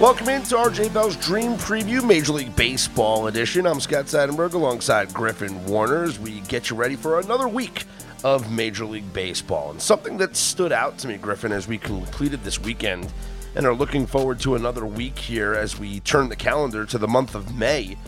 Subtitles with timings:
[0.00, 3.66] Welcome into RJ Bell's Dream Preview Major League Baseball edition.
[3.66, 7.82] I'm Scott Seidenberg alongside Griffin Warner as we get you ready for another week
[8.22, 9.72] of Major League Baseball.
[9.72, 13.12] And something that stood out to me, Griffin, as we completed this weekend
[13.56, 17.08] and are looking forward to another week here as we turn the calendar to the
[17.08, 17.98] month of May,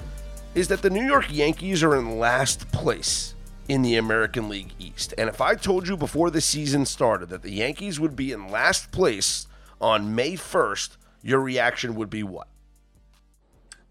[0.55, 3.35] is that the New York Yankees are in last place
[3.67, 5.13] in the American League East.
[5.19, 8.49] And if I told you before the season started that the Yankees would be in
[8.49, 9.49] last place
[9.81, 10.91] on May 1st,
[11.23, 12.49] your reaction would be what?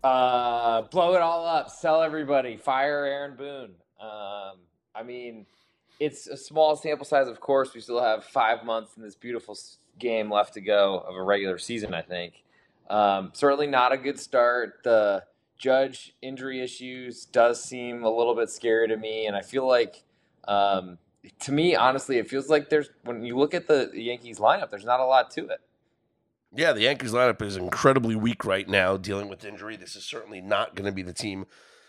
[0.03, 3.71] Uh, blow it all up, sell everybody, fire Aaron Boone.
[3.99, 4.59] Um,
[4.95, 5.45] I mean,
[5.99, 7.73] it's a small sample size, of course.
[7.73, 9.57] We still have five months in this beautiful
[9.97, 11.93] game left to go of a regular season.
[11.93, 12.43] I think
[12.89, 14.79] um, certainly not a good start.
[14.83, 15.23] The
[15.57, 20.03] Judge injury issues does seem a little bit scary to me, and I feel like.
[20.47, 20.97] Um,
[21.41, 24.85] to me, honestly, it feels like there's when you look at the Yankees lineup, there's
[24.85, 25.59] not a lot to it.
[26.55, 29.75] Yeah, the Yankees lineup is incredibly weak right now, dealing with injury.
[29.75, 31.45] This is certainly not going to be the team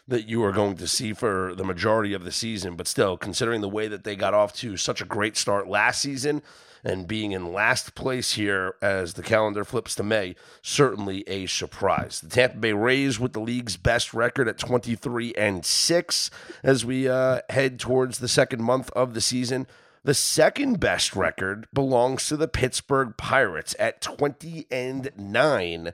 [0.07, 2.77] that you are going to see for the majority of the season.
[2.77, 6.03] But still, considering the way that they got off to such a great start last
[6.03, 6.43] season
[6.85, 12.21] and being in last place here as the calendar flips to May, certainly a surprise.
[12.21, 16.31] The Tampa Bay Rays with the league's best record at 23 and 6
[16.63, 19.67] as we uh, head towards the second month of the season.
[20.03, 25.93] The second best record belongs to the Pittsburgh Pirates at 20 and 9.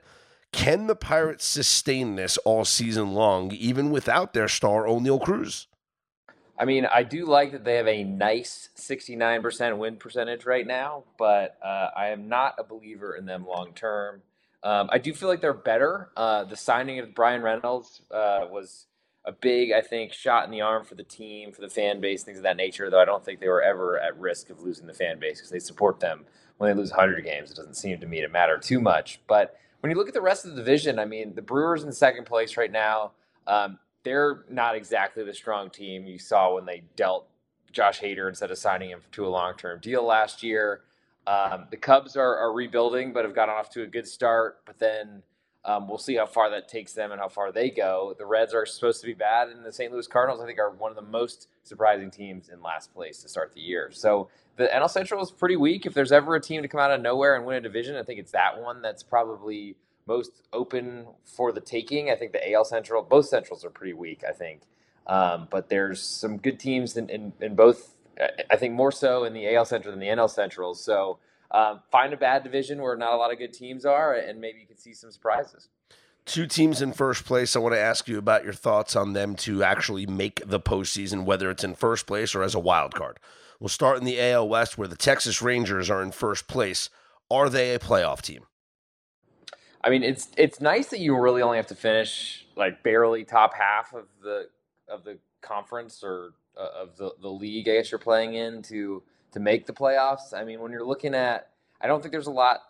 [0.53, 5.67] Can the Pirates sustain this all season long, even without their star Oneil Cruz?
[6.57, 11.03] I mean, I do like that they have a nice 69% win percentage right now,
[11.19, 14.23] but uh, I am not a believer in them long term.
[14.63, 16.11] Um, I do feel like they're better.
[16.17, 18.87] Uh, the signing of Bryan Reynolds uh, was
[19.27, 22.23] a big, I think, shot in the arm for the team, for the fan base,
[22.23, 22.89] things of that nature.
[22.89, 25.51] Though I don't think they were ever at risk of losing the fan base because
[25.51, 26.25] they support them
[26.59, 27.51] when they lose 100 games.
[27.51, 29.21] It doesn't seem to me to matter too much.
[29.27, 31.93] But when you look at the rest of the division, I mean, the Brewers in
[31.93, 33.13] second place right now.
[33.47, 37.29] Um, they're not exactly the strong team you saw when they dealt
[37.73, 40.83] Josh Hader instead of signing him to a long term deal last year.
[41.27, 44.61] Um, the Cubs are, are rebuilding, but have gotten off to a good start.
[44.65, 45.25] But then
[45.67, 48.15] um, we'll see how far that takes them and how far they go.
[48.17, 49.93] The Reds are supposed to be bad, and the St.
[49.93, 53.29] Louis Cardinals, I think, are one of the most surprising teams in last place to
[53.29, 53.91] start the year.
[53.93, 55.85] So the NL Central is pretty weak.
[55.85, 58.05] If there's ever a team to come out of nowhere and win a division, I
[58.05, 59.75] think it's that one that's probably
[60.07, 62.11] most open for the taking.
[62.11, 64.63] I think the AL Central, both Centrals are pretty weak, I think.
[65.09, 67.95] Um, but there's some good teams in, in, in both,
[68.49, 70.75] I think more so in the AL Central than the NL Central.
[70.75, 71.19] So
[71.57, 74.61] um, find a bad division where not a lot of good teams are, and maybe
[74.61, 75.69] you can see some surprises.
[76.27, 77.57] Two teams in first place.
[77.57, 81.25] I want to ask you about your thoughts on them to actually make the postseason,
[81.25, 83.19] whether it's in first place or as a wild card.
[83.59, 86.91] We'll start in the AL West, where the Texas Rangers are in first place.
[87.31, 88.43] Are they a playoff team?
[89.83, 93.55] I mean, it's it's nice that you really only have to finish like barely top
[93.55, 94.49] half of the
[94.89, 97.67] of the conference or uh, of the, the league.
[97.67, 99.03] I guess you're playing in to
[99.37, 100.33] to make the playoffs.
[100.33, 102.61] I mean, when you're looking at, I don't think there's a lot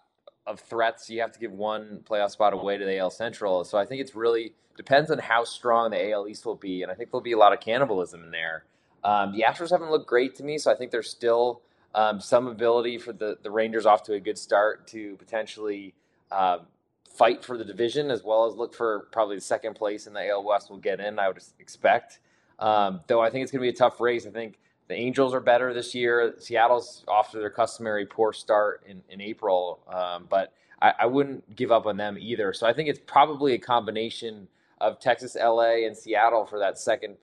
[0.49, 1.09] of threats.
[1.09, 3.62] You have to give one playoff spot away to the AL Central.
[3.62, 6.91] So I think it's really depends on how strong the AL East will be, and
[6.91, 8.65] I think there'll be a lot of cannibalism in there.
[9.05, 11.62] Um, the Astros haven't looked great to me, so I think there's still
[11.94, 15.94] um, some ability for the the Rangers off to a good start to potentially.
[16.32, 16.59] Uh,
[17.09, 20.28] fight for the division as well as look for probably the second place in the
[20.28, 21.19] AL West will get in.
[21.19, 22.19] I would expect,
[22.59, 24.26] um, though I think it's going to be a tough race.
[24.26, 26.34] I think the Angels are better this year.
[26.38, 31.56] Seattle's off to their customary poor start in, in April, um, but I, I, wouldn't
[31.56, 32.52] give up on them either.
[32.52, 34.46] So I think it's probably a combination
[34.80, 37.16] of Texas, LA, and Seattle for that second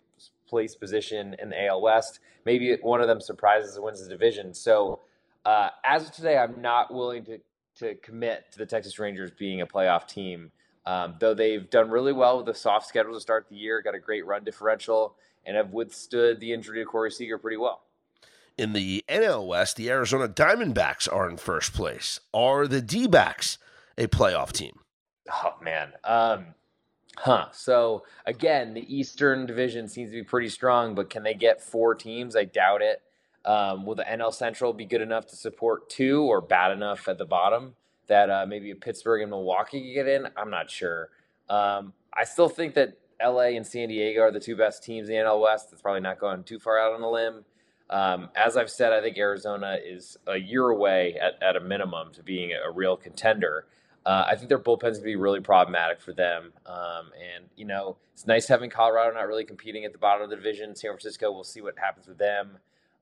[0.48, 2.20] place position in the AL West.
[2.46, 4.54] Maybe one of them surprises and wins the division.
[4.54, 5.00] So
[5.46, 7.40] uh, as of today, I'm not willing to
[7.76, 10.52] to commit to the Texas Rangers being a playoff team.
[10.86, 13.96] Um, though they've done really well with a soft schedule to start the year, got
[13.96, 15.16] a great run differential
[15.46, 17.82] and have withstood the injury to Corey Seager pretty well.
[18.58, 22.20] In the NL West, the Arizona Diamondbacks are in first place.
[22.34, 23.58] Are the D backs
[23.98, 24.80] a playoff team?
[25.32, 25.94] Oh, man.
[26.04, 26.46] Um,
[27.18, 27.48] huh.
[27.52, 31.96] So, again, the Eastern Division seems to be pretty strong, but can they get four
[31.96, 32.36] teams?
[32.36, 33.02] I doubt it.
[33.46, 37.18] Um, will the NL Central be good enough to support two or bad enough at
[37.18, 37.76] the bottom
[38.08, 40.28] that uh, maybe a Pittsburgh and Milwaukee can get in?
[40.38, 41.10] I'm not sure.
[41.50, 45.16] Um, I still think that LA and San Diego are the two best teams in
[45.16, 45.72] the NL West.
[45.72, 47.46] That's probably not going too far out on a limb.
[47.90, 52.12] Um, as I've said, I think Arizona is a year away at, at a minimum
[52.14, 53.68] to being a, real contender.
[54.06, 56.54] Uh, I think their bullpen's to be really problematic for them.
[56.66, 60.30] Um, and, you know, it's nice having Colorado not really competing at the bottom of
[60.30, 60.76] the division.
[60.76, 62.58] San Francisco, we'll see what happens with them.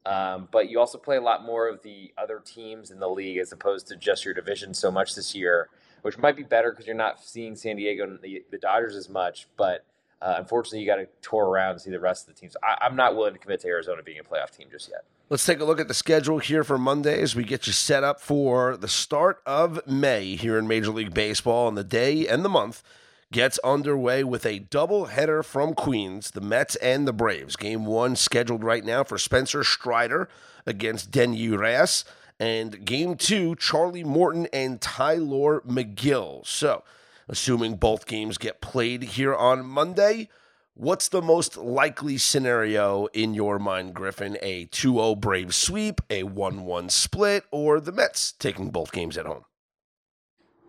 [0.06, 3.38] Um, but you also play a lot more of the other teams in the league
[3.38, 5.70] as opposed to just your division so much this year.
[6.02, 9.08] which might be better because you're not seeing San Diego and the, the Dodgers as
[9.08, 9.48] much.
[9.56, 9.86] But
[10.22, 12.56] uh, unfortunately, you got to tour around and see the rest of the teams.
[12.64, 15.04] I, I'm not willing to commit to Arizona being a playoff team just yet.
[15.30, 18.04] Let's take a look at the schedule here for Monday as we get you set
[18.04, 21.70] up for the start of May here in Major League Baseball.
[21.70, 22.84] And the day and the month
[23.32, 27.56] gets underway with a double header from Queens, the Mets and the Braves.
[27.56, 30.28] Game one scheduled right now for Spencer Strider
[30.66, 32.04] against Denyi Reyes.
[32.38, 36.46] And game two, Charlie Morton and Tylor Megill.
[36.46, 36.84] So,
[37.32, 40.30] assuming both games get played here on Monday,
[40.74, 44.38] What's the most likely scenario in your mind, Griffin?
[44.42, 49.18] A 2 0 Brave sweep, a 1 1 split, or the Mets taking both games
[49.18, 49.44] at home?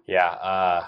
[0.09, 0.87] Yeah, uh,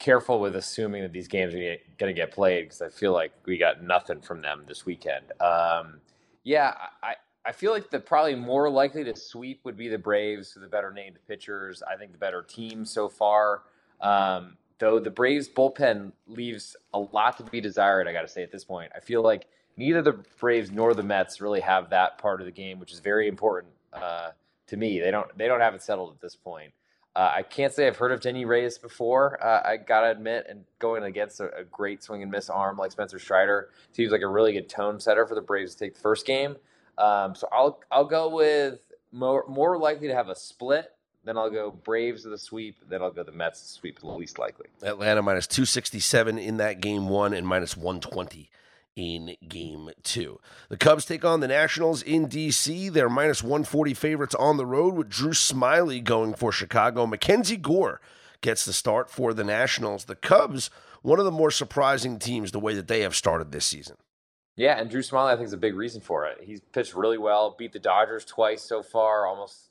[0.00, 3.32] careful with assuming that these games are going to get played because I feel like
[3.46, 5.30] we got nothing from them this weekend.
[5.40, 6.00] Um,
[6.42, 6.74] yeah,
[7.04, 7.14] I,
[7.44, 10.92] I feel like the probably more likely to sweep would be the Braves, the better
[10.92, 11.84] named pitchers.
[11.84, 13.62] I think the better team so far.
[14.00, 18.42] Um, though the Braves bullpen leaves a lot to be desired, I got to say
[18.42, 18.92] at this point.
[18.94, 19.46] I feel like
[19.76, 23.00] neither the Braves nor the Mets really have that part of the game, which is
[23.00, 24.30] very important uh,
[24.68, 25.00] to me.
[25.00, 26.72] They don't they don't have it settled at this point.
[27.14, 29.42] Uh, I can't say I've heard of Denyi Reyes before.
[29.42, 32.92] Uh, I gotta admit, and going against a, a, great swing and miss arm like
[32.92, 36.00] Spencer Strider seems like a really good tone setter for the Braves to take the
[36.00, 36.56] first game.
[36.98, 38.80] Um, so I'll I'll go with
[39.12, 40.92] more more likely to have a split
[41.26, 42.76] then I'll go Braves of the sweep.
[42.88, 44.68] Then I'll go the Mets the sweep, the least likely.
[44.82, 48.48] Atlanta minus 267 in that game one and minus 120
[48.94, 50.40] in game two.
[50.68, 52.88] The Cubs take on the Nationals in D.C.
[52.88, 57.06] They're minus 140 favorites on the road with Drew Smyly going for Chicago.
[57.06, 58.00] MacKenzie Gore
[58.40, 60.04] gets the start for the Nationals.
[60.04, 60.70] The Cubs,
[61.02, 63.96] one of the more surprising teams the way that they have started this season.
[64.54, 66.38] Yeah, and Drew Smyly, I think, is a big reason for it.
[66.42, 69.65] He's pitched really well, beat the Dodgers twice so far, almost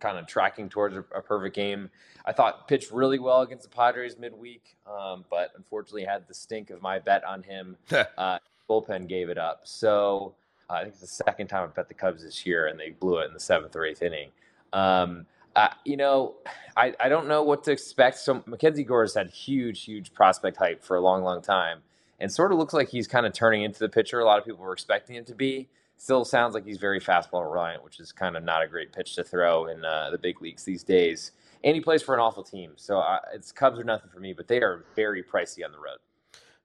[0.00, 1.90] kind of tracking towards a, a, perfect game.
[2.24, 6.70] I thought pitched really well against the Padres midweek, um, but unfortunately had the stink
[6.70, 7.76] of my bet on him.
[8.18, 9.60] uh, bullpen gave it up.
[9.64, 10.34] So
[10.68, 12.90] uh, I think it's the second time I bet the Cubs this year, and they
[12.90, 14.30] blew it in the seventh or eighth inning.
[14.72, 16.36] Um, uh, you know,
[16.76, 18.18] I, I don't know what to expect.
[18.18, 21.80] So MacKenzie Gore has had huge, huge prospect hype for a long, long time,
[22.20, 24.44] and sort of looks like he's kind of turning into the pitcher a lot of
[24.44, 25.68] people were expecting him to be
[25.98, 29.14] still sounds like he's very fastball reliant, which is kind of not a great pitch
[29.16, 31.32] to throw in uh, the big leagues these days.
[31.64, 34.32] And he plays for an awful team, so uh, it's Cubs are nothing for me,
[34.32, 35.98] but they are very pricey on the road.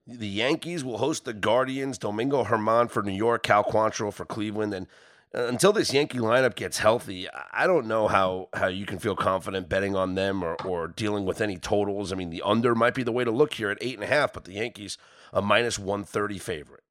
[0.05, 1.97] The Yankees will host the Guardians.
[1.97, 4.87] Domingo Germán for New York, Cal Quantrill for Cleveland, and
[5.33, 9.15] uh, until this Yankee lineup gets healthy, I don't know how, how you can feel
[9.15, 12.11] confident betting on them or, or dealing with any totals.
[12.13, 14.07] I mean, the under might be the way to look here at eight and a
[14.07, 14.99] half, but the Yankees
[15.31, 16.82] a minus one thirty favorite.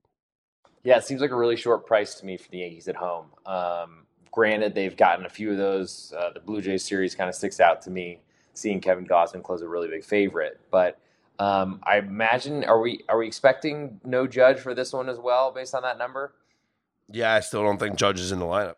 [0.85, 3.27] Yeah, it seems like a really short price to me for the Yankees at home.
[3.47, 6.13] Um, granted, they've gotten a few of those.
[6.17, 8.21] Uh, the Blue Jays series kind of sticks out to me,
[8.55, 10.61] seeing Kevin Gausman close a really big favorite.
[10.71, 10.99] But
[11.39, 15.53] um, I imagine are we are we expecting no Judge for this one as well,
[15.53, 16.35] based on that number?
[17.11, 18.77] Yeah, I still don't think Judge is in the lineup.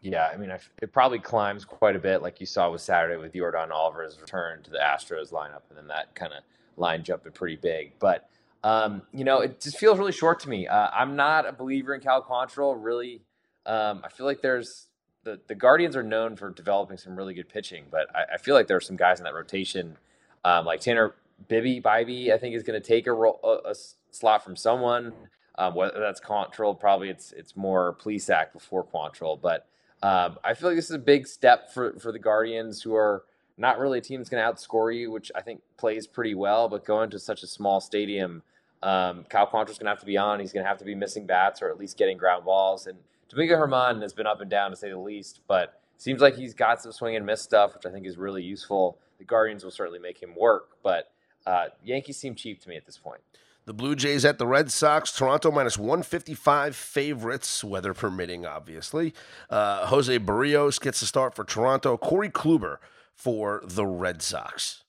[0.00, 3.32] Yeah, I mean, it probably climbs quite a bit, like you saw with Saturday with
[3.32, 6.42] Yordan Alvarez return to the Astros lineup, and then that kind of
[6.76, 7.92] line jumping pretty big.
[7.98, 8.28] But
[8.66, 10.66] um, you know, it just feels really short to me.
[10.66, 12.74] Uh, I'm not a believer in Cal Quantrill.
[12.76, 13.22] Really,
[13.64, 14.88] um, I feel like there's
[15.22, 18.56] the the Guardians are known for developing some really good pitching, but I, I feel
[18.56, 19.96] like there are some guys in that rotation,
[20.44, 21.14] um, like Tanner
[21.46, 22.32] Bibby Bibee.
[22.32, 23.74] I think is going to take a, role, a, a,
[24.10, 25.12] slot from someone.
[25.58, 29.68] Um, whether that's Quantrill, probably it's it's more Plesac before Quantrill, but
[30.02, 33.22] um, I feel like this is a big step for for the Guardians, who are
[33.56, 36.68] not really a team that's going to outscore you, which I think plays pretty well.
[36.68, 38.42] But going to such a small stadium
[38.82, 40.40] um, Kyle Quantrill's going to have to be on.
[40.40, 42.86] He's going to have to be missing bats or at least getting ground balls.
[42.86, 46.36] And Domingo Germán has been up and down to say the least, but seems like
[46.36, 48.98] he's got some swing and miss stuff, which I think is really useful.
[49.18, 51.10] The Guardians will certainly make him work, but
[51.46, 53.20] uh, Yankees seem cheap to me at this point.
[53.64, 55.10] The Blue Jays at the Red Sox.
[55.10, 59.12] Toronto minus 155 favorites, weather permitting, obviously.
[59.50, 61.96] Uh, Jose Berrios gets the start for Toronto.
[61.96, 62.76] Corey Kluber
[63.12, 64.84] for the Red Sox.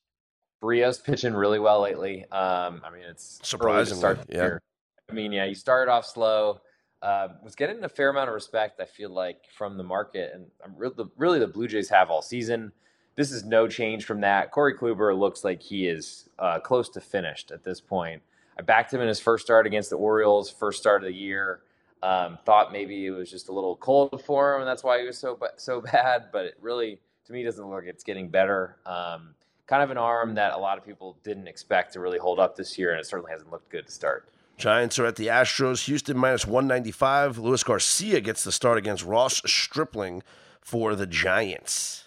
[0.67, 2.23] Berrios pitching really well lately.
[2.31, 3.97] Um, I mean, it's surprising.
[3.97, 4.37] Start yeah.
[4.37, 4.61] Year.
[5.09, 6.61] I mean, yeah, you started off slow.
[7.01, 8.81] Uh, was getting a fair amount of respect.
[8.81, 12.21] I feel like from the market, and I'm really, really the Blue Jays have all
[12.21, 12.71] season.
[13.15, 14.51] This is no change from that.
[14.51, 18.21] Corey Kluber looks like he is uh, close to finished at this point.
[18.59, 21.61] I backed him in his first start against the Orioles, first start of the year.
[22.03, 25.05] Um, thought maybe it was just a little cold for him, and that's why he
[25.05, 26.25] was so so bad.
[26.31, 28.77] But it really, to me, doesn't look like it's getting better.
[28.85, 29.35] Um,
[29.67, 32.55] kind of an arm that a lot of people didn't expect to really hold up
[32.55, 34.29] this year, and it certainly hasn't looked good to start.
[34.57, 35.85] Giants are at the Astros.
[35.85, 37.37] Houston minus 195.
[37.37, 40.23] Luis Garcia gets the start against Ross Stripling
[40.61, 42.05] for the Giants.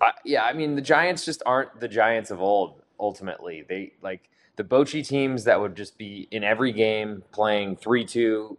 [0.00, 2.82] Uh, yeah, I mean the Giants just aren't the Giants of old.
[2.98, 8.04] Ultimately, they like the Bochy teams that would just be in every game playing three
[8.04, 8.58] two,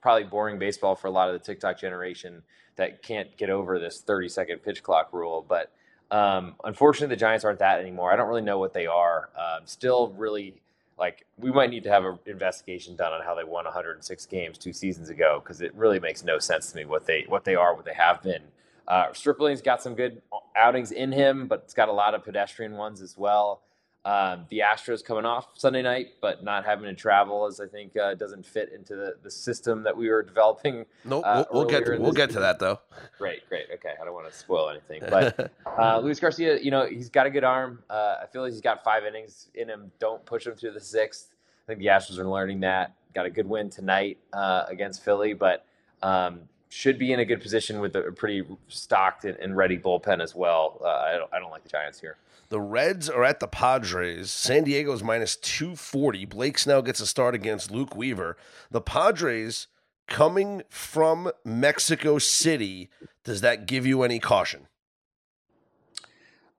[0.00, 2.42] probably boring baseball for a lot of the TikTok generation
[2.76, 5.44] that can't get over this thirty second pitch clock rule.
[5.48, 5.72] But
[6.10, 8.12] um, unfortunately, the Giants aren't that anymore.
[8.12, 9.30] I don't really know what they are.
[9.36, 10.54] Um, still, really
[10.98, 14.56] like we might need to have an investigation done on how they won 106 games
[14.56, 17.54] two seasons ago because it really makes no sense to me what they what they
[17.54, 18.42] are, what they have been.
[18.88, 20.22] Uh, Stripling's got some good
[20.56, 23.62] outings in him, but it's got a lot of pedestrian ones as well.
[24.06, 27.96] Um, the Astros coming off Sunday night, but not having to travel, as I think
[27.96, 30.86] uh, doesn't fit into the, the system that we were developing.
[31.04, 32.78] Nope, uh, we'll, we'll, get to, we'll get to that though.
[33.18, 33.66] Great, great.
[33.74, 37.26] Okay, I don't want to spoil anything, but uh, Luis Garcia, you know, he's got
[37.26, 37.82] a good arm.
[37.90, 39.90] Uh, I feel like he's got five innings in him.
[39.98, 41.34] Don't push him through the sixth.
[41.64, 42.94] I think the Astros are learning that.
[43.12, 45.66] Got a good win tonight uh, against Philly, but
[46.02, 46.42] um,
[46.76, 50.78] should be in a good position with a pretty stocked and, ready bullpen as well.
[50.84, 52.18] Uh, I, don't, I don't like the Giants here.
[52.50, 54.30] The Reds are at the Padres.
[54.30, 56.26] San Diego's minus 240.
[56.26, 58.36] Blake Snell gets a start against Luke Weaver.
[58.70, 59.68] The Padres
[60.06, 62.90] coming from Mexico City.
[63.24, 64.68] Does that give you any caution?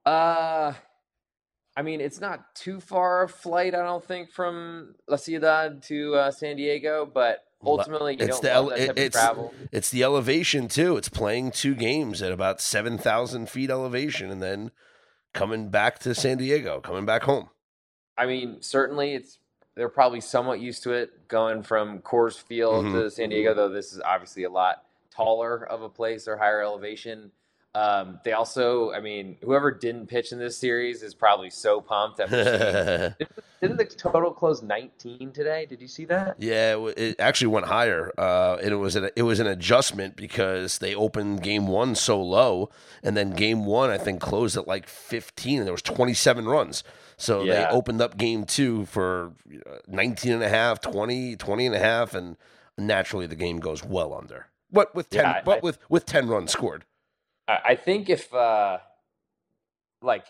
[0.04, 0.72] Uh,
[1.76, 6.16] I mean, it's not too far a flight, I don't think, from La Ciudad to
[6.16, 9.54] uh, San Diego, but ultimately you it's the ele- it's, travel.
[9.72, 10.96] It's the elevation too.
[10.96, 14.70] It's playing two games at about seven thousand feet elevation, and then
[15.34, 17.48] coming back to San Diego, coming back home.
[18.16, 19.38] I mean, certainly it's
[19.74, 22.94] they're probably somewhat used to it going from Coors Field mm-hmm.
[22.94, 26.62] to San Diego, though this is obviously a lot taller of a place or higher
[26.62, 27.30] elevation.
[27.74, 32.18] Um, they also, I mean, whoever didn't pitch in this series is probably so pumped.
[32.18, 33.14] After
[33.60, 35.66] didn't the total close 19 today?
[35.66, 36.36] Did you see that?
[36.38, 40.78] Yeah, it actually went higher, uh, and it was an, it was an adjustment because
[40.78, 42.70] they opened game one so low,
[43.02, 46.82] and then game one I think closed at like 15, and there was 27 runs.
[47.18, 47.52] So yeah.
[47.52, 49.34] they opened up game two for
[49.86, 52.36] 19 and a half, 20, 20 and a half, and
[52.78, 54.46] naturally the game goes well under.
[54.72, 56.84] But with 10, yeah, but I, with with 10 runs scored.
[57.48, 58.78] I think if uh
[60.02, 60.26] like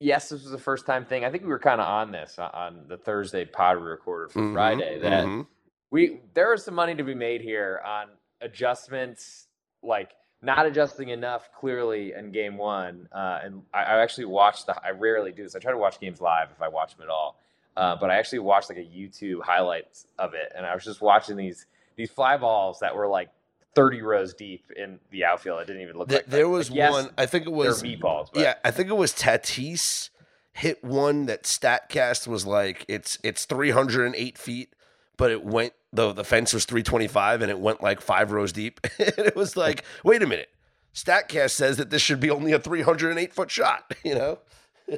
[0.00, 1.24] yes, this was the first time thing.
[1.24, 4.40] I think we were kind of on this on the Thursday pod we recorded for
[4.40, 5.42] mm-hmm, Friday that mm-hmm.
[5.90, 8.08] we there is some money to be made here on
[8.40, 9.46] adjustments
[9.82, 10.10] like
[10.42, 13.08] not adjusting enough clearly in game one.
[13.10, 14.76] Uh, and I, I, actually watched the.
[14.84, 15.56] I rarely do this.
[15.56, 17.40] I try to watch games live if I watch them at all.
[17.76, 21.00] Uh, but I actually watched like a YouTube highlights of it, and I was just
[21.00, 23.30] watching these these fly balls that were like
[23.74, 25.60] 30 rows deep in the outfield.
[25.60, 27.04] It didn't even look the, like there was like, one.
[27.04, 28.28] Yes, I think it was meatballs.
[28.32, 28.42] But.
[28.42, 30.10] Yeah, I think it was Tatis
[30.54, 34.72] hit one that Statcast was like it's it's 308 feet,
[35.16, 38.80] but it went the the fence was 325 and it went like five rows deep.
[38.98, 40.50] and it was like, wait a minute,
[40.94, 43.92] Statcast says that this should be only a 308 foot shot.
[44.04, 44.38] You know.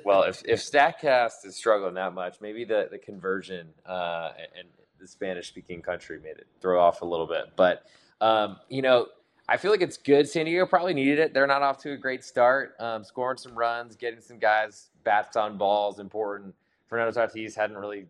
[0.05, 4.69] well, if if Statcast is struggling that much, maybe the the conversion uh, and
[5.01, 7.85] the Spanish speaking country made it throw off a little bit, but.
[8.21, 9.07] Um, you know,
[9.49, 10.29] I feel like it's good.
[10.29, 11.35] San Diego probably needed it.
[11.35, 12.75] They're not off to a great start.
[12.81, 16.55] Um, scoring some runs, getting some guys bats on balls, important.
[16.89, 18.07] Fernando Tatis hadn't really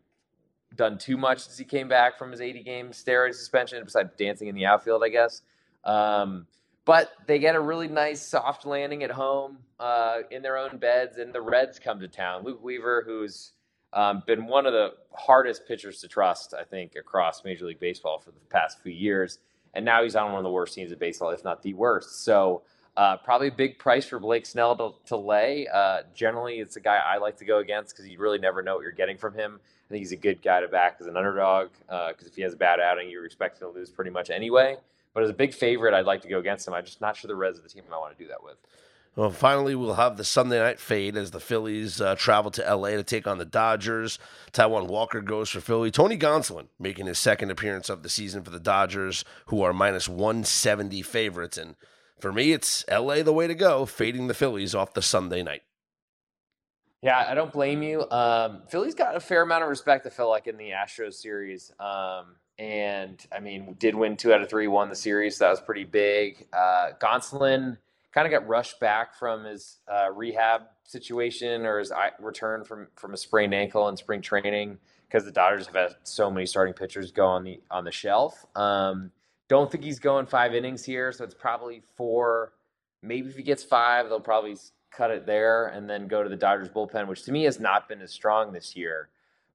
[0.74, 4.48] done too much since he came back from his 80 game steroid suspension, besides dancing
[4.48, 5.42] in the outfield, I guess.
[5.84, 6.46] Um,
[6.84, 11.18] but they get a really nice soft landing at home uh, in their own beds,
[11.18, 12.44] and the Reds come to town.
[12.44, 13.52] Luke Weaver, who's
[13.92, 18.18] um, been one of the hardest pitchers to trust, I think, across Major League Baseball
[18.18, 19.38] for the past few years
[19.76, 22.24] and now he's on one of the worst teams in baseball, if not the worst.
[22.24, 22.62] So
[22.96, 25.68] uh, probably a big price for Blake Snell to, to lay.
[25.72, 28.76] Uh, generally, it's a guy I like to go against because you really never know
[28.76, 29.60] what you're getting from him.
[29.62, 32.42] I think he's a good guy to back as an underdog because uh, if he
[32.42, 34.78] has a bad outing, you expect him to lose pretty much anyway.
[35.12, 36.74] But as a big favorite, I'd like to go against him.
[36.74, 38.56] I'm just not sure the Reds of the team I want to do that with.
[39.16, 42.90] Well, finally, we'll have the Sunday night fade as the Phillies uh, travel to LA
[42.90, 44.18] to take on the Dodgers.
[44.52, 45.90] Taijuan Walker goes for Philly.
[45.90, 50.06] Tony Gonsolin making his second appearance of the season for the Dodgers, who are minus
[50.06, 51.56] 170 favorites.
[51.56, 51.76] And
[52.20, 55.62] for me, it's LA the way to go, fading the Phillies off the Sunday night.
[57.00, 58.06] Yeah, I don't blame you.
[58.10, 61.72] Um, Philly's got a fair amount of respect, I feel like, in the Astros series.
[61.80, 65.38] Um, and I mean, did win two out of three, won the series.
[65.38, 66.46] So that was pretty big.
[66.52, 67.78] Uh, Gonsolin
[68.16, 73.12] kind of got rushed back from his uh, rehab situation or his return from from
[73.12, 77.12] a sprained ankle in spring training because the Dodgers have had so many starting pitchers
[77.12, 78.46] go on the on the shelf.
[78.56, 79.12] Um,
[79.48, 82.54] don't think he's going five innings here, so it's probably four.
[83.02, 84.56] Maybe if he gets five, they'll probably
[84.90, 87.86] cut it there and then go to the Dodgers bullpen, which to me has not
[87.86, 89.10] been as strong this year.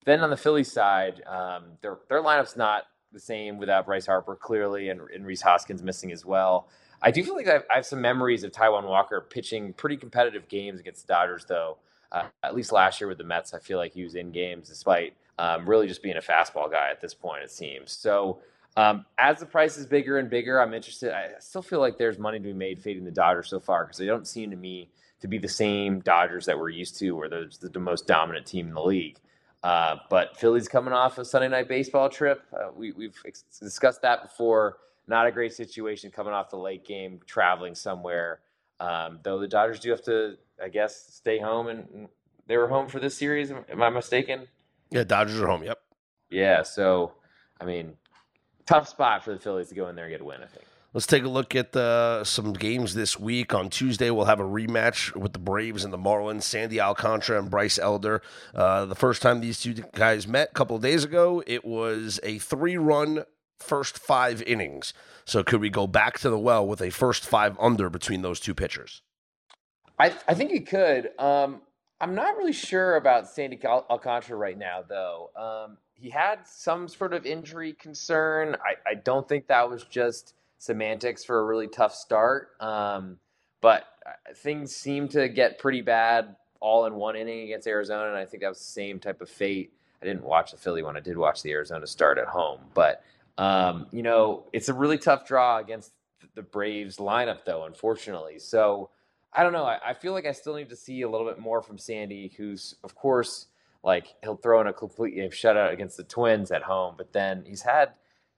[0.06, 4.36] Then on the Philly side, um, their their lineup's not the same without Bryce Harper
[4.36, 6.70] clearly, and, and Rhys Hoskins missing as well.
[7.02, 10.80] I do feel like I have, some memories of Taijuan Walker pitching pretty competitive games
[10.80, 11.78] against the Dodgers, though.
[12.12, 14.68] Uh, at least last year with the Mets, I feel like he was in games
[14.68, 17.92] despite um, really just being a fastball guy at this point, it seems.
[17.94, 18.40] So
[18.78, 21.14] um, as the price is bigger and bigger, I'm interested.
[21.14, 23.98] I still feel like there's money to be made fading the Dodgers so far because
[23.98, 24.90] they don't seem to me
[25.22, 28.68] to be the same Dodgers that we're used to, where they're the, most dominant team
[28.68, 29.18] in the league.
[29.64, 32.44] Uh, but Philly's coming off a Sunday night baseball trip.
[32.54, 34.78] Uh, we, have discussed that before.
[35.08, 38.40] Not a great situation coming off the late game, traveling somewhere.
[38.80, 42.08] Um, though the Dodgers do have to, I guess, stay home, and
[42.48, 43.52] they were home for this series.
[43.52, 44.48] Am I mistaken?
[44.90, 45.64] Yeah, Dodgers are home.
[45.64, 45.80] Yep.
[46.30, 46.64] Yeah.
[46.64, 47.14] So,
[47.60, 47.94] I mean,
[48.66, 50.42] tough spot for the Phillies to go in there and get a win.
[50.42, 50.66] I think.
[50.94, 53.54] Let's take a look at uh, some games this week.
[53.54, 56.44] On Tuesday, we'll have a rematch with the Braves and the Marlins.
[56.44, 58.22] Sandy Alcantara and Bryce Elder.
[58.54, 62.20] Uh, the first time these two guys met a couple of days ago, it was
[62.24, 63.24] a three-run
[63.62, 64.94] first five innings.
[65.26, 68.40] So could we go back to the well with a first five under between those
[68.40, 69.02] two pitchers?
[70.00, 71.12] I, I think you could.
[71.20, 71.62] Um,
[72.00, 75.30] I'm not really sure about Sandy Alcantara right now, though.
[75.36, 78.56] Um, he had some sort of injury concern.
[78.56, 82.50] I, I don't think that was just semantics for a really tough start.
[82.60, 83.18] Um,
[83.62, 88.18] but uh, things seem to get pretty bad all in one inning against Arizona, and
[88.18, 89.74] I think that was the same type of fate.
[90.02, 90.98] I didn't watch the Philly one.
[90.98, 93.04] I did watch the Arizona start at home, but
[93.38, 95.92] um, you know it's a really tough draw against
[96.36, 97.66] the Braves lineup, though.
[97.66, 98.90] Unfortunately, so
[99.34, 99.66] I don't know.
[99.66, 102.34] I, I feel like I still need to see a little bit more from Sandy,
[102.38, 103.48] who's of course
[103.84, 107.62] like he'll throw in a complete shutout against the Twins at home, but then he's
[107.62, 107.94] had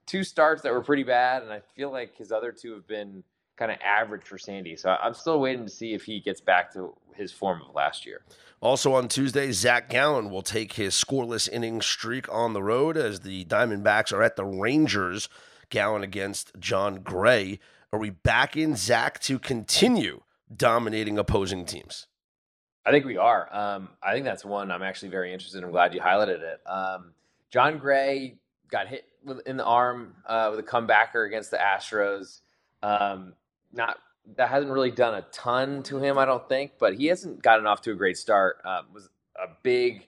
[0.06, 3.24] two starts that were pretty bad, and I feel like his other two have been
[3.58, 4.76] kind of average for Sandy.
[4.76, 8.06] So I'm still waiting to see if he gets back to his form of last
[8.06, 8.22] year.
[8.62, 13.20] Also on Tuesday, Zach Gallen will take his scoreless inning streak on the road as
[13.20, 15.30] the Diamondbacks are at the Rangers.
[15.70, 17.60] Gallen against Jon Gray.
[17.92, 20.22] Are we back in Zach to continue
[20.56, 22.08] dominating opposing teams?
[22.86, 23.48] I think we are.
[23.52, 25.64] Um, I think that's one I'm actually very interested in.
[25.64, 26.62] I'm glad you highlighted it.
[26.66, 27.14] Um,
[27.50, 28.36] Jon Gray
[28.70, 29.06] got hit
[29.46, 32.42] in the arm uh, with a comebacker against the Astros.
[32.82, 33.34] Um,
[33.74, 33.98] not
[34.38, 37.68] that hasn't really done a ton to him, I don't think, but he hasn't gotten
[37.68, 38.58] off to a great start.
[38.64, 40.08] Uh, was a big,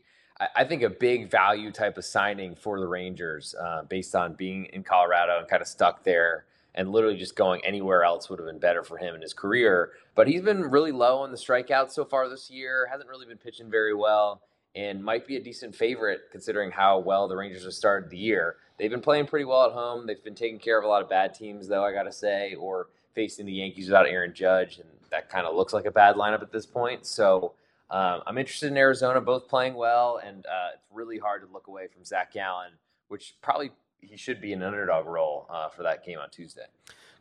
[0.56, 4.65] I think, a big value type of signing for the Rangers uh, based on being
[4.65, 6.45] in Colorado and kind of stuck there.
[6.78, 9.91] And literally just going anywhere else would have been better for him in his career.
[10.13, 12.88] But he's been really low on the strikeouts so far this year.
[12.91, 14.41] Hasn't really been pitching very well
[14.75, 18.58] and might be a decent favorite considering how well the Rangers have started the year.
[18.78, 20.06] They've been playing pretty well at home.
[20.06, 22.56] They've been taking care of a lot of bad teams, though, I got to say,
[22.56, 26.15] or facing the Yankees without Aaron Judge, and that kind of looks like a bad
[26.15, 27.06] lineup at this point.
[27.06, 27.54] So
[27.89, 31.67] um, I'm interested in Arizona, both playing well, and uh, it's really hard to look
[31.67, 32.71] away from Zach Gallen,
[33.08, 36.65] which probably he should be an underdog role uh, for that game on Tuesday.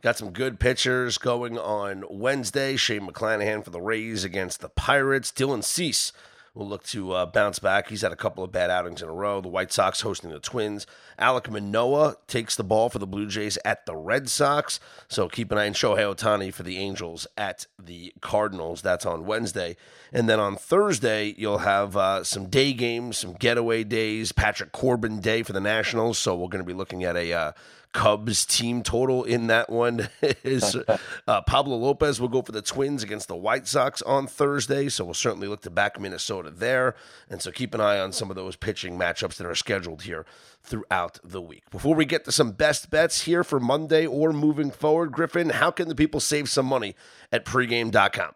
[0.01, 2.75] Got some good pitchers going on Wednesday.
[2.75, 5.31] Shane McClanahan for the Rays against the Pirates.
[5.31, 6.11] Dylan Cease
[6.55, 7.89] will look to uh, bounce back.
[7.89, 9.41] He's had a couple of bad outings in a row.
[9.41, 10.87] The White Sox hosting the Twins.
[11.19, 14.79] Alek Manoah takes the ball for the Blue Jays at the Red Sox.
[15.09, 18.81] So keep an eye on Shohei Ohtani for the Angels at the Cardinals.
[18.81, 19.75] That's on Wednesday.
[20.13, 24.31] And then on Thursday, you'll have uh, some day games, some getaway days.
[24.31, 26.17] Patrick Corbin Day for the Nationals.
[26.17, 27.51] So we're going to be looking at a uh,
[27.95, 30.09] Cubs team total in that one
[30.43, 30.75] is
[31.27, 34.89] uh, Pablo Lopez will go for the Twins against the White Sox on Thursday.
[34.89, 36.93] So we'll certainly look to back Minnesota there.
[37.29, 40.25] And so keep an eye on some of those pitching matchups that are scheduled here
[40.61, 41.69] throughout the week.
[41.71, 45.71] Before we get to some best bets here for Monday or moving forward, Griffin, how
[45.71, 46.95] can the people save some money
[47.31, 48.33] at pregame.com?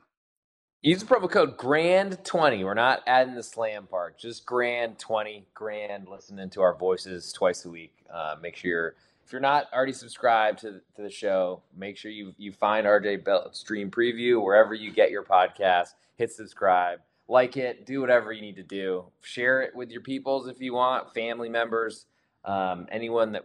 [0.81, 2.63] Use the promo code GRAND20.
[2.63, 5.43] We're not adding the slam part, just GRAND20.
[5.53, 7.93] Grand listening to our voices twice a week.
[8.09, 12.11] Uh, make sure you're if you're not already subscribed to, to the show, make sure
[12.11, 15.95] you you find RJ Bell's Dream Preview wherever you get your podcast.
[16.15, 19.03] Hit subscribe, like it, do whatever you need to do.
[19.19, 22.05] Share it with your peoples if you want, family members,
[22.45, 23.43] um, anyone that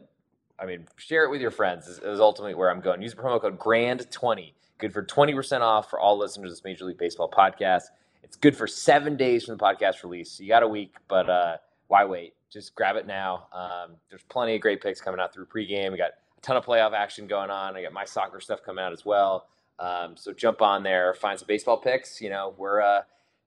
[0.58, 3.02] I mean, share it with your friends is, is ultimately where I'm going.
[3.02, 6.84] Use the promo code GRAND20, good for 20% off for all listeners of this Major
[6.84, 7.84] League Baseball podcast.
[8.22, 10.40] It's good for seven days from the podcast release.
[10.40, 11.56] You got a week, but uh,
[11.88, 12.34] why wait?
[12.54, 13.48] just grab it now.
[13.52, 15.90] Um, there's plenty of great picks coming out through pregame.
[15.90, 17.76] We got a ton of playoff action going on.
[17.76, 19.48] I got my soccer stuff coming out as well.
[19.80, 22.20] Um, so jump on there, find some baseball picks.
[22.20, 23.02] You know, we're, uh,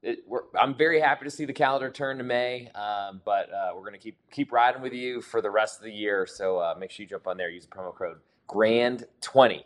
[0.07, 0.19] it,
[0.59, 3.97] I'm very happy to see the calendar turn to May, um, but uh, we're gonna
[3.97, 6.25] keep keep riding with you for the rest of the year.
[6.25, 7.49] So uh, make sure you jump on there.
[7.49, 8.17] Use the promo code
[8.47, 9.63] Grand20.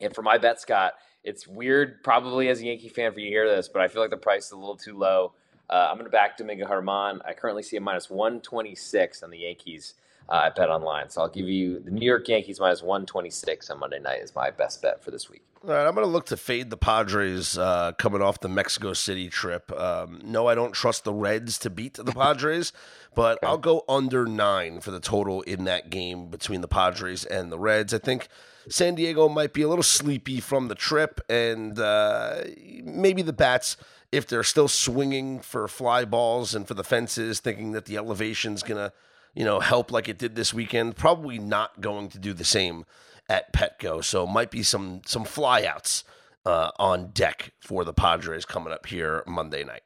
[0.00, 3.30] And for my bet, Scott, it's weird probably as a Yankee fan for you to
[3.30, 5.32] hear this, but I feel like the price is a little too low.
[5.68, 7.20] Uh, I'm going to back Domingo Germán.
[7.26, 9.94] I currently see a minus 126 on the Yankees
[10.28, 11.08] uh, at Bet Online.
[11.10, 14.50] So I'll give you the New York Yankees minus 126 on Monday night is my
[14.50, 15.42] best bet for this week.
[15.64, 18.92] All right, I'm going to look to fade the Padres uh, coming off the Mexico
[18.92, 19.72] City trip.
[19.72, 22.72] Um, no, I don't trust the Reds to beat the Padres,
[23.16, 27.50] but I'll go under nine for the total in that game between the Padres and
[27.50, 27.92] the Reds.
[27.92, 28.28] I think
[28.68, 32.42] San Diego might be a little sleepy from the trip, and uh,
[32.84, 33.76] maybe the bats,
[34.12, 38.62] if they're still swinging for fly balls and for the fences, thinking that the elevation's
[38.62, 38.92] going to,
[39.36, 42.86] you know, help like it did this weekend, probably not going to do the same
[43.28, 44.02] at Petco.
[44.02, 46.04] So might be some some flyouts
[46.46, 49.82] uh, on deck for the Padres coming up here Monday night.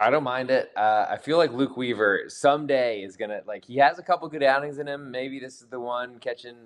[0.00, 0.72] I don't mind it.
[0.76, 4.42] Uh, I feel like Luke Weaver someday is gonna like he has a couple good
[4.42, 5.12] outings in him.
[5.12, 6.56] Maybe this is the one catching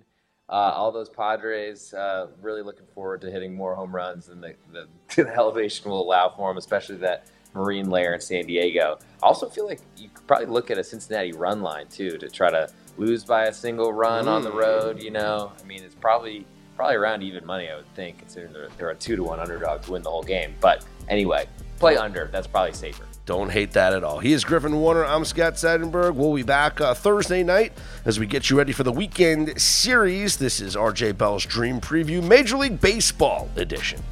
[0.49, 1.93] uh, all those Padres.
[1.93, 4.89] Uh, really looking forward to hitting more home runs than the, the,
[5.23, 8.99] the elevation will allow for him, especially that Marine layer in San Diego.
[9.23, 12.29] I also feel like you could probably look at a Cincinnati run line too to
[12.29, 14.29] try to lose by a single run mm.
[14.29, 15.03] on the road.
[15.03, 18.69] You know, I mean, it's probably probably around even money, I would think, considering they're,
[18.77, 20.55] they're a two to one underdog to win the whole game.
[20.61, 21.47] But anyway,
[21.79, 22.29] play under.
[22.33, 23.05] That's probably safer.
[23.27, 24.19] Don't hate that at all.
[24.19, 25.05] He is Griffin Warner.
[25.05, 26.15] I'm Scott Seidenberg.
[26.15, 27.73] We'll be back uh, Thursday night
[28.05, 30.37] as we get you ready for the weekend series.
[30.37, 34.03] This is RJ Bell's Dream Preview Major League Baseball edition.